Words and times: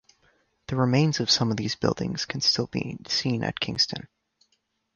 The 0.65 0.75
remains 0.75 1.19
of 1.19 1.29
some 1.29 1.51
of 1.51 1.57
these 1.57 1.75
buildings 1.75 2.25
can 2.25 2.41
still 2.41 2.65
be 2.65 2.97
seen 3.07 3.43
at 3.43 3.59
Kingston. 3.59 4.07